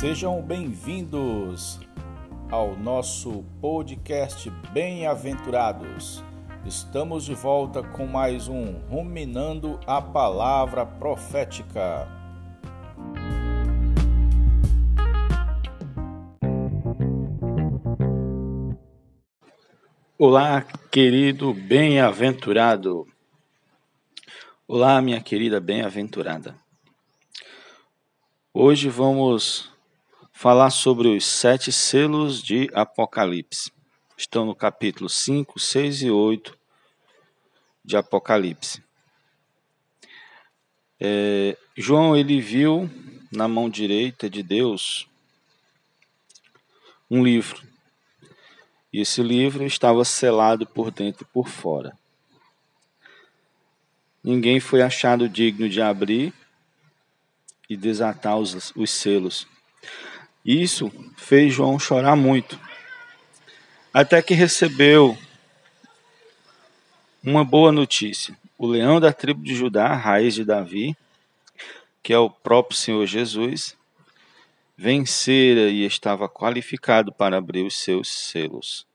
[0.00, 1.78] Sejam bem-vindos
[2.50, 6.24] ao nosso podcast Bem-aventurados.
[6.64, 12.08] Estamos de volta com mais um Ruminando a Palavra Profética.
[20.16, 23.06] Olá, querido bem-aventurado.
[24.66, 26.54] Olá, minha querida bem-aventurada.
[28.54, 29.70] Hoje vamos
[30.40, 33.70] falar sobre os sete selos de Apocalipse.
[34.16, 36.58] Estão no capítulo 5, 6 e 8
[37.84, 38.82] de Apocalipse.
[40.98, 42.88] É, João ele viu
[43.30, 45.06] na mão direita de Deus
[47.10, 47.62] um livro.
[48.90, 51.94] E esse livro estava selado por dentro e por fora.
[54.24, 56.32] Ninguém foi achado digno de abrir
[57.68, 59.46] e desatar os, os selos.
[60.44, 62.58] Isso fez João chorar muito,
[63.92, 65.16] até que recebeu
[67.22, 68.36] uma boa notícia.
[68.56, 70.96] O leão da tribo de Judá, raiz de Davi,
[72.02, 73.76] que é o próprio Senhor Jesus,
[74.76, 78.86] vencera e estava qualificado para abrir os seus selos.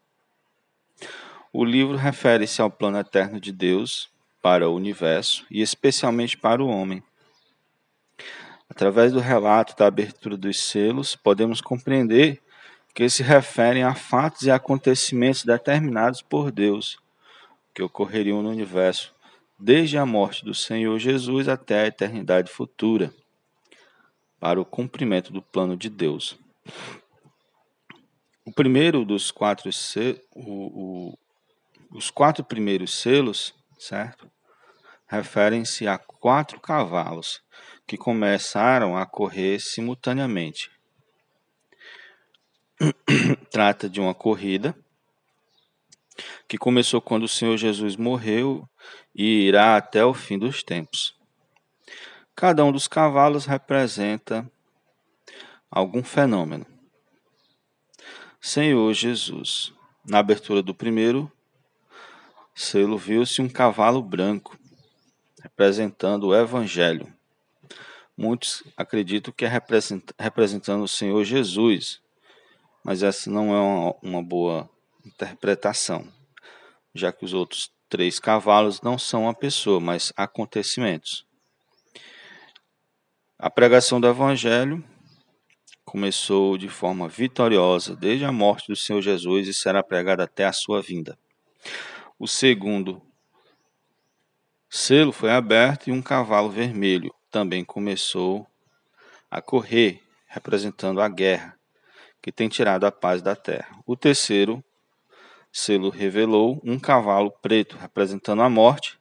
[1.53, 4.09] O livro refere-se ao plano eterno de Deus
[4.41, 7.03] para o universo e especialmente para o homem.
[8.69, 12.41] Através do relato da abertura dos selos, podemos compreender
[12.94, 16.97] que se referem a fatos e acontecimentos determinados por Deus
[17.73, 19.13] que ocorreriam no universo
[19.59, 23.13] desde a morte do Senhor Jesus até a eternidade futura,
[24.39, 26.38] para o cumprimento do plano de Deus.
[28.45, 29.69] O primeiro dos quatro
[30.36, 31.19] o, o,
[31.91, 34.30] os quatro primeiros selos, certo?
[35.08, 37.41] Referem-se a quatro cavalos
[37.88, 40.72] que começaram a correr simultaneamente.
[43.52, 44.76] Trata de uma corrida
[46.48, 48.67] que começou quando o Senhor Jesus morreu
[49.14, 51.15] e irá até o fim dos tempos.
[52.36, 54.49] Cada um dos cavalos representa
[55.70, 56.65] algum fenômeno.
[58.42, 59.73] Senhor Jesus.
[60.08, 61.32] Na abertura do primeiro
[62.54, 64.58] selo viu-se um cavalo branco,
[65.42, 67.11] representando o Evangelho.
[68.17, 69.61] Muitos acreditam que é
[70.17, 72.02] representando o Senhor Jesus,
[72.81, 74.70] mas essa não é uma, uma boa
[75.05, 76.08] interpretação,
[76.93, 81.26] já que os outros três cavalos não são uma pessoa, mas acontecimentos.
[83.37, 84.82] A pregação do Evangelho
[85.83, 90.53] começou de forma vitoriosa desde a morte do Senhor Jesus e será pregada até a
[90.53, 91.17] sua vinda.
[92.17, 93.02] O segundo
[94.70, 98.47] selo foi aberto e um cavalo vermelho também começou
[99.29, 101.59] a correr, representando a guerra,
[102.21, 103.77] que tem tirado a paz da terra.
[103.85, 104.63] O terceiro
[105.51, 108.97] selo revelou um cavalo preto, representando a morte,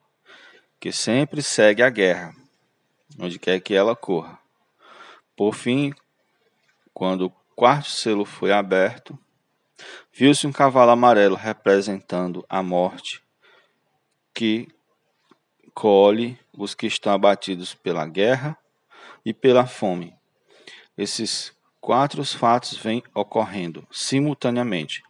[0.80, 2.34] que sempre segue a guerra,
[3.20, 4.36] onde quer que ela corra.
[5.36, 5.94] Por fim,
[6.92, 9.16] quando o quarto selo foi aberto,
[10.12, 13.22] viu-se um cavalo amarelo representando a morte,
[14.34, 14.66] que
[15.74, 18.56] colhe os que estão abatidos pela guerra
[19.24, 20.14] e pela fome.
[20.96, 25.02] Esses quatro fatos vêm ocorrendo simultaneamente,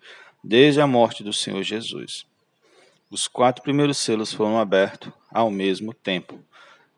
[0.42, 2.26] desde a morte do Senhor Jesus.
[3.10, 6.40] Os quatro primeiros selos foram abertos ao mesmo tempo.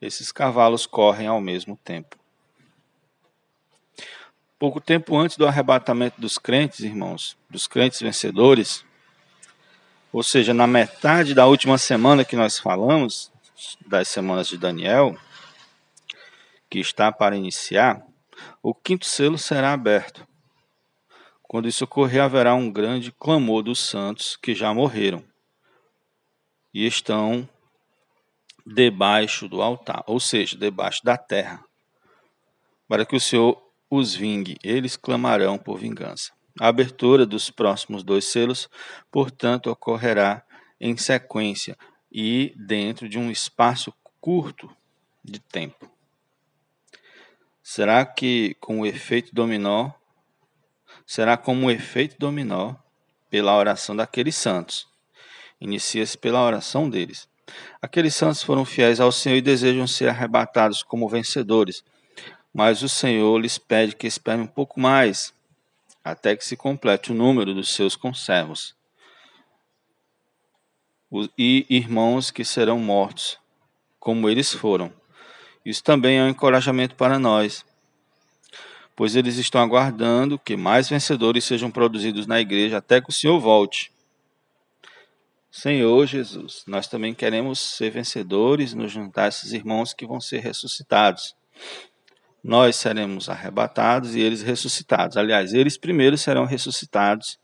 [0.00, 2.16] Esses cavalos correm ao mesmo tempo.
[4.58, 8.84] Pouco tempo antes do arrebatamento dos crentes, irmãos, dos crentes vencedores,
[10.10, 13.30] ou seja, na metade da última semana que nós falamos,
[13.86, 15.16] das semanas de Daniel,
[16.68, 18.04] que está para iniciar,
[18.62, 20.26] o quinto selo será aberto.
[21.42, 25.24] Quando isso ocorrer, haverá um grande clamor dos santos que já morreram
[26.74, 27.48] e estão
[28.66, 31.64] debaixo do altar, ou seja, debaixo da terra,
[32.88, 36.32] para que o Senhor os vingue, eles clamarão por vingança.
[36.58, 38.68] A abertura dos próximos dois selos,
[39.10, 40.42] portanto, ocorrerá
[40.80, 41.76] em sequência,
[42.18, 43.92] e dentro de um espaço
[44.22, 44.74] curto
[45.22, 45.90] de tempo.
[47.62, 49.90] Será que com o efeito dominó,
[51.06, 52.74] será como o efeito dominó
[53.28, 54.88] pela oração daqueles santos.
[55.60, 57.28] Inicia-se pela oração deles.
[57.82, 61.84] Aqueles santos foram fiéis ao Senhor e desejam ser arrebatados como vencedores,
[62.50, 65.34] mas o Senhor lhes pede que esperem um pouco mais,
[66.02, 68.75] até que se complete o número dos seus conservos
[71.38, 73.38] e irmãos que serão mortos,
[73.98, 74.92] como eles foram.
[75.64, 77.64] Isso também é um encorajamento para nós,
[78.94, 83.38] pois eles estão aguardando que mais vencedores sejam produzidos na igreja até que o Senhor
[83.38, 83.92] volte.
[85.50, 90.40] Senhor Jesus, nós também queremos ser vencedores, nos juntar a esses irmãos que vão ser
[90.40, 91.34] ressuscitados.
[92.44, 95.16] Nós seremos arrebatados e eles ressuscitados.
[95.16, 97.38] Aliás, eles primeiro serão ressuscitados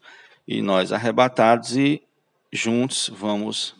[0.47, 2.03] e nós arrebatados e
[2.53, 3.75] juntos vamos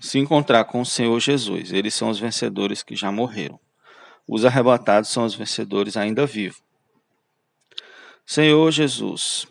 [0.00, 1.72] se encontrar com o Senhor Jesus.
[1.72, 3.58] Eles são os vencedores que já morreram.
[4.26, 6.62] Os arrebatados são os vencedores ainda vivos.
[8.26, 9.46] Senhor Jesus,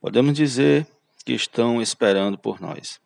[0.00, 0.86] podemos dizer
[1.24, 3.00] que estão esperando por nós.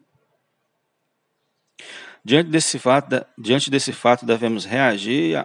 [2.22, 5.44] Diante desse fato, diante desse fato devemos reagir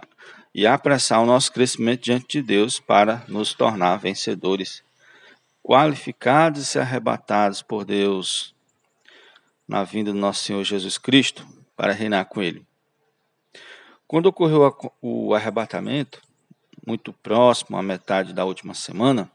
[0.54, 4.82] e apressar o nosso crescimento diante de Deus para nos tornar vencedores,
[5.62, 8.54] qualificados e arrebatados por Deus
[9.68, 11.46] na vinda do nosso Senhor Jesus Cristo
[11.76, 12.66] para reinar com Ele.
[14.06, 16.20] Quando ocorreu o arrebatamento,
[16.84, 19.30] muito próximo à metade da última semana,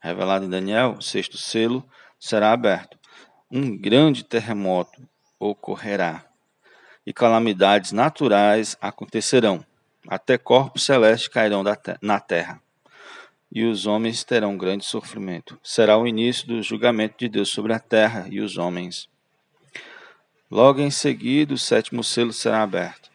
[0.00, 1.84] revelado em Daniel, o sexto selo
[2.20, 2.96] será aberto.
[3.50, 5.02] Um grande terremoto
[5.40, 6.24] ocorrerá
[7.04, 9.64] e calamidades naturais acontecerão.
[10.06, 11.64] Até corpos celestes cairão
[12.00, 12.62] na terra
[13.56, 15.58] e os homens terão grande sofrimento.
[15.62, 19.08] Será o início do julgamento de Deus sobre a terra e os homens.
[20.50, 23.10] Logo em seguida, o sétimo selo será aberto.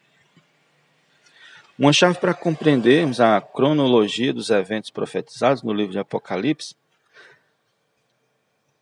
[1.77, 6.75] Uma chave para compreendermos a cronologia dos eventos profetizados no livro de Apocalipse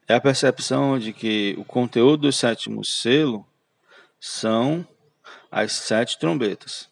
[0.08, 3.46] é a percepção de que o conteúdo do sétimo selo
[4.18, 4.88] são
[5.52, 6.88] as sete trombetas.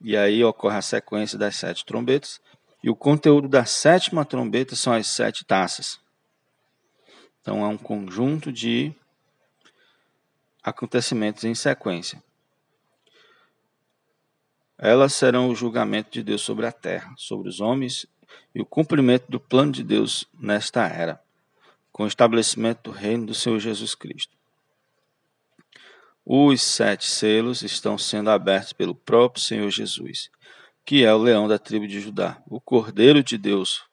[0.00, 2.38] E aí ocorre a sequência das sete trombetas.
[2.84, 5.98] E o conteúdo da sétima trombeta são as sete taças.
[7.40, 8.92] Então é um conjunto de
[10.62, 12.22] acontecimentos em sequência.
[14.76, 18.04] Elas serão o julgamento de Deus sobre a terra, sobre os homens
[18.54, 21.18] e o cumprimento do plano de Deus nesta era,
[21.90, 24.36] com o estabelecimento do reino do Senhor Jesus Cristo.
[26.22, 30.30] Os sete selos estão sendo abertos pelo próprio Senhor Jesus,
[30.84, 33.84] que é o leão da tribo de Judá, o Cordeiro de Deus,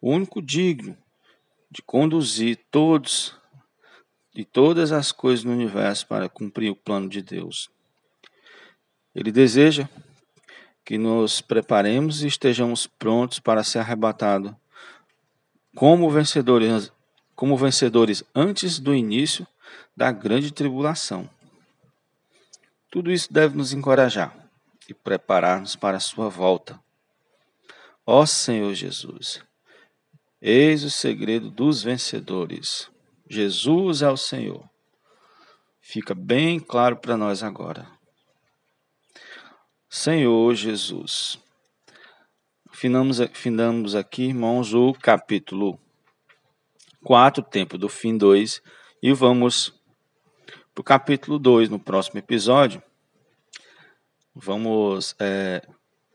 [0.00, 0.96] o único digno
[1.70, 3.36] de conduzir todos
[4.34, 7.68] e todas as coisas no universo para cumprir o plano de Deus.
[9.14, 9.88] Ele deseja
[10.84, 14.52] que nos preparemos e estejamos prontos para ser arrebatados
[15.74, 16.92] como vencedores,
[17.34, 19.46] como vencedores antes do início
[19.96, 21.28] da grande tribulação.
[22.88, 24.43] Tudo isso deve nos encorajar
[24.88, 26.80] e preparar-nos para a sua volta.
[28.06, 29.42] Ó Senhor Jesus,
[30.40, 32.90] eis o segredo dos vencedores.
[33.28, 34.68] Jesus é o Senhor.
[35.80, 37.86] Fica bem claro para nós agora.
[39.88, 41.38] Senhor Jesus.
[42.72, 45.78] Finamos, finamos aqui, irmãos, o capítulo
[47.04, 48.60] 4, tempo do fim 2,
[49.02, 49.72] e vamos
[50.74, 52.82] para o capítulo 2 no próximo episódio.
[54.34, 55.62] Vamos é,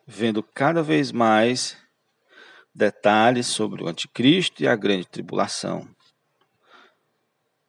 [0.06, 1.77] vendo cada vez mais
[2.75, 5.88] detalhes sobre o anticristo e a grande tribulação.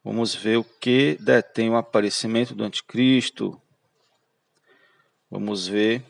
[0.03, 3.61] Vamos ver o que detém o aparecimento do anticristo,
[5.31, 6.03] Vamos ver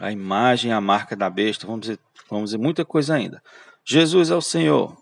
[0.00, 1.66] a imagem, a marca da besta.
[1.66, 1.98] Vamos ver,
[2.30, 3.42] vamos ver muita coisa ainda.
[3.84, 4.96] Jesus é o Senhor.